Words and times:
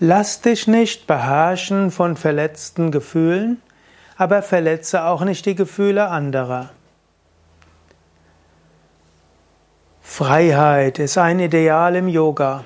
Lass 0.00 0.40
dich 0.40 0.66
nicht 0.66 1.06
beherrschen 1.06 1.92
von 1.92 2.16
verletzten 2.16 2.90
Gefühlen, 2.90 3.62
aber 4.16 4.42
verletze 4.42 5.04
auch 5.04 5.22
nicht 5.24 5.46
die 5.46 5.54
Gefühle 5.54 6.08
anderer. 6.08 6.70
Freiheit 10.00 10.98
ist 10.98 11.16
ein 11.16 11.38
Ideal 11.38 11.94
im 11.94 12.08
Yoga. 12.08 12.64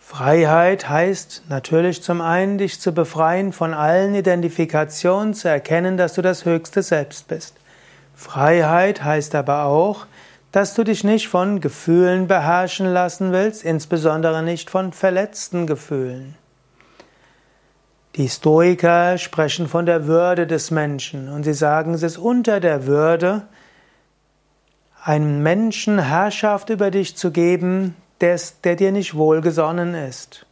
Freiheit 0.00 0.88
heißt 0.88 1.44
natürlich 1.48 2.02
zum 2.02 2.20
einen, 2.20 2.58
dich 2.58 2.80
zu 2.80 2.92
befreien 2.92 3.52
von 3.52 3.72
allen 3.72 4.14
Identifikationen, 4.14 5.34
zu 5.34 5.48
erkennen, 5.48 5.96
dass 5.96 6.14
du 6.14 6.22
das 6.22 6.44
höchste 6.44 6.82
Selbst 6.82 7.28
bist. 7.28 7.56
Freiheit 8.14 9.04
heißt 9.04 9.34
aber 9.34 9.64
auch, 9.64 10.06
dass 10.52 10.74
du 10.74 10.84
dich 10.84 11.04
nicht 11.04 11.28
von 11.28 11.60
Gefühlen 11.60 12.28
beherrschen 12.28 12.86
lassen 12.86 13.32
willst, 13.32 13.64
insbesondere 13.64 14.42
nicht 14.42 14.70
von 14.70 14.92
verletzten 14.92 15.66
Gefühlen. 15.66 16.36
Die 18.16 18.30
Stoiker 18.30 19.18
sprechen 19.18 19.68
von 19.68 19.84
der 19.84 20.06
Würde 20.06 20.46
des 20.46 20.70
Menschen 20.70 21.28
und 21.28 21.42
sie 21.42 21.52
sagen, 21.52 21.92
es 21.92 22.02
ist 22.02 22.16
unter 22.16 22.60
der 22.60 22.86
Würde, 22.86 23.42
einem 25.04 25.42
Menschen 25.42 25.98
Herrschaft 25.98 26.70
über 26.70 26.90
dich 26.90 27.14
zu 27.18 27.30
geben, 27.30 27.94
der, 28.22 28.40
der 28.64 28.76
dir 28.76 28.90
nicht 28.90 29.16
wohlgesonnen 29.16 29.94
ist. 29.94 30.46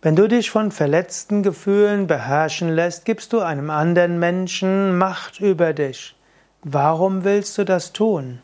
Wenn 0.00 0.16
du 0.16 0.26
dich 0.26 0.50
von 0.50 0.72
verletzten 0.72 1.42
Gefühlen 1.42 2.06
beherrschen 2.06 2.70
lässt, 2.70 3.04
gibst 3.04 3.34
du 3.34 3.40
einem 3.40 3.68
anderen 3.68 4.18
Menschen 4.18 4.96
Macht 4.96 5.38
über 5.38 5.74
dich. 5.74 6.16
Warum 6.62 7.24
willst 7.24 7.58
du 7.58 7.64
das 7.64 7.92
tun? 7.92 8.40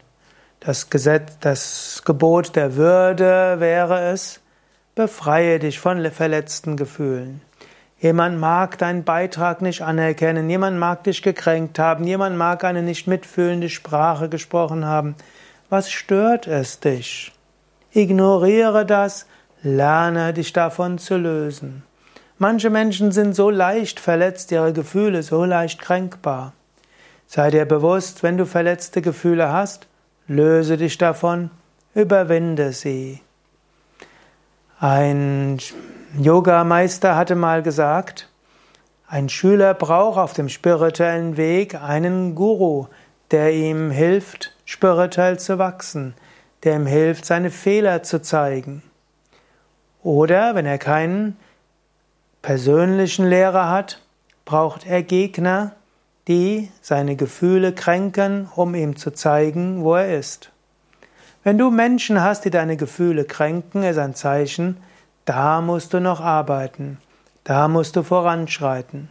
Das 0.61 0.91
Gesetz, 0.91 1.39
das 1.41 2.03
Gebot 2.05 2.55
der 2.55 2.77
Würde 2.77 3.57
wäre 3.61 4.11
es, 4.11 4.41
befreie 4.95 5.59
dich 5.59 5.81
von 5.81 6.05
verletzten 6.11 6.77
Gefühlen. 6.77 7.41
Jemand 8.07 8.39
mag 8.39 8.79
deinen 8.79 9.03
Beitrag 9.03 9.63
nicht 9.63 9.83
anerkennen, 9.83 10.49
jemand 10.49 10.79
mag 10.79 11.03
dich 11.03 11.23
gekränkt 11.23 11.81
haben, 11.81 12.05
jemand 12.05 12.37
mag 12.37 12.63
eine 12.63 12.81
nicht 12.81 13.09
mitfühlende 13.09 13.69
Sprache 13.69 14.29
gesprochen 14.29 14.85
haben. 14.85 15.17
Was 15.71 15.91
stört 15.91 16.47
es 16.47 16.79
dich? 16.79 17.33
Ignoriere 17.91 18.87
das, 18.87 19.27
lerne 19.65 20.33
dich 20.33 20.53
davon 20.53 20.99
zu 20.99 21.17
lösen. 21.17 21.83
Manche 22.39 22.71
Menschen 22.71 23.11
sind 23.11 23.35
so 23.35 23.51
leicht 23.51 23.99
verletzt, 23.99 24.53
ihre 24.53 24.73
Gefühle 24.73 25.25
so 25.25 25.45
leicht 25.45 25.83
kränkbar. 25.83 26.53
Sei 27.27 27.51
dir 27.51 27.65
bewusst, 27.65 28.23
wenn 28.23 28.39
du 28.39 28.47
verletzte 28.47 29.03
Gefühle 29.03 29.51
hast, 29.51 29.89
löse 30.29 30.77
dich 30.77 30.97
davon, 30.97 31.51
überwinde 31.93 32.71
sie. 32.71 33.21
Ein 34.79 35.59
Yogameister 36.15 37.17
hatte 37.17 37.35
mal 37.35 37.63
gesagt, 37.63 38.29
ein 39.09 39.29
Schüler 39.29 39.75
braucht 39.75 40.19
auf 40.19 40.33
dem 40.33 40.49
spirituellen 40.49 41.37
Weg 41.37 41.75
einen 41.75 42.35
Guru, 42.35 42.87
der 43.31 43.53
ihm 43.53 43.91
hilft, 43.91 44.55
spirituell 44.65 45.39
zu 45.39 45.59
wachsen, 45.59 46.15
der 46.65 46.77
ihm 46.77 46.87
hilft, 46.87 47.25
seine 47.25 47.51
Fehler 47.51 48.03
zu 48.03 48.23
zeigen. 48.23 48.83
Oder 50.03 50.55
wenn 50.55 50.67
er 50.67 50.79
keinen 50.79 51.37
persönlichen 52.41 53.27
Lehrer 53.27 53.69
hat, 53.69 54.01
braucht 54.45 54.87
er 54.87 55.03
Gegner, 55.03 55.73
die 56.29 56.71
seine 56.81 57.17
Gefühle 57.17 57.73
kränken, 57.73 58.49
um 58.55 58.75
ihm 58.75 58.97
zu 58.97 59.11
zeigen, 59.13 59.83
wo 59.83 59.97
er 59.97 60.19
ist. 60.19 60.51
Wenn 61.43 61.59
du 61.59 61.71
Menschen 61.71 62.23
hast, 62.23 62.45
die 62.45 62.51
deine 62.51 62.77
Gefühle 62.77 63.25
kränken, 63.25 63.83
ist 63.83 63.99
ein 63.99 64.15
Zeichen, 64.15 64.77
da 65.27 65.61
musst 65.61 65.93
du 65.93 66.01
noch 66.01 66.21
arbeiten, 66.21 66.99
da 67.45 67.69
musst 67.69 67.97
du 67.97 68.03
voranschreiten. 68.03 69.09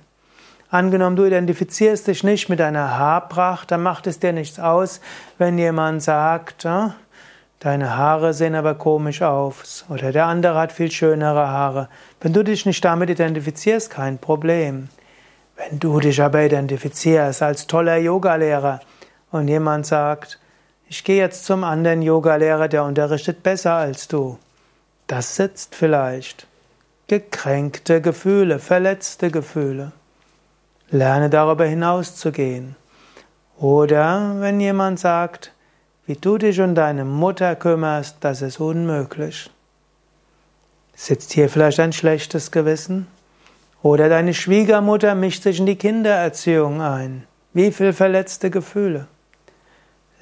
Angenommen, 0.71 1.15
du 1.15 1.25
identifizierst 1.25 2.07
dich 2.07 2.23
nicht 2.23 2.49
mit 2.49 2.59
deiner 2.59 2.97
Haarpracht, 2.97 3.69
dann 3.69 3.83
macht 3.83 4.07
es 4.07 4.19
dir 4.19 4.33
nichts 4.33 4.57
aus, 4.57 5.01
wenn 5.37 5.57
jemand 5.57 6.01
sagt, 6.01 6.65
ah, 6.65 6.95
deine 7.59 7.97
Haare 7.97 8.33
sehen 8.33 8.55
aber 8.55 8.75
komisch 8.75 9.21
aus 9.21 9.85
oder 9.89 10.11
der 10.11 10.25
andere 10.25 10.57
hat 10.57 10.71
viel 10.71 10.89
schönere 10.89 11.49
Haare. 11.49 11.89
Wenn 12.21 12.33
du 12.33 12.43
dich 12.43 12.65
nicht 12.65 12.83
damit 12.83 13.09
identifizierst, 13.09 13.89
kein 13.89 14.17
Problem. 14.17 14.87
Wenn 15.57 15.79
du 15.79 15.99
dich 15.99 16.21
aber 16.21 16.43
identifizierst 16.43 17.41
als 17.41 17.67
toller 17.67 17.97
Yogalehrer 17.97 18.79
und 19.31 19.47
jemand 19.47 19.85
sagt, 19.85 20.39
ich 20.87 21.03
gehe 21.03 21.17
jetzt 21.17 21.45
zum 21.45 21.63
anderen 21.63 22.01
Yogalehrer, 22.01 22.67
der 22.67 22.83
unterrichtet 22.83 23.43
besser 23.43 23.73
als 23.73 24.07
du, 24.07 24.37
das 25.07 25.35
sitzt 25.35 25.75
vielleicht. 25.75 26.47
Gekränkte 27.07 28.01
Gefühle, 28.01 28.59
verletzte 28.59 29.29
Gefühle. 29.29 29.91
Lerne 30.89 31.29
darüber 31.29 31.65
hinauszugehen. 31.65 32.75
Oder 33.57 34.35
wenn 34.39 34.59
jemand 34.59 34.99
sagt, 34.99 35.51
wie 36.07 36.15
du 36.15 36.37
dich 36.37 36.59
um 36.59 36.75
deine 36.75 37.05
Mutter 37.05 37.55
kümmerst, 37.55 38.17
das 38.19 38.41
ist 38.41 38.59
unmöglich. 38.59 39.49
Sitzt 40.95 41.33
hier 41.33 41.49
vielleicht 41.49 41.79
ein 41.79 41.93
schlechtes 41.93 42.51
Gewissen? 42.51 43.07
Oder 43.81 44.09
deine 44.09 44.33
Schwiegermutter 44.33 45.13
mischt 45.13 45.43
sich 45.43 45.59
in 45.59 45.65
die 45.65 45.75
Kindererziehung 45.75 46.81
ein. 46.81 47.25
Wie 47.53 47.71
viel 47.71 47.93
verletzte 47.93 48.49
Gefühle. 48.49 49.07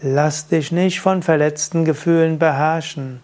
Lass 0.02 0.48
dich 0.48 0.72
nicht 0.72 1.00
von 1.00 1.24
verletzten 1.24 1.86
Gefühlen 1.86 2.40
beherrschen. 2.40 3.24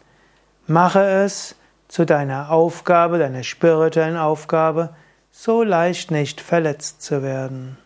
Mache 0.69 1.01
es 1.01 1.55
zu 1.87 2.05
deiner 2.05 2.51
Aufgabe, 2.51 3.17
deiner 3.17 3.41
spirituellen 3.41 4.17
Aufgabe, 4.17 4.95
so 5.31 5.63
leicht 5.63 6.11
nicht 6.11 6.41
verletzt 6.41 7.01
zu 7.01 7.23
werden. 7.23 7.79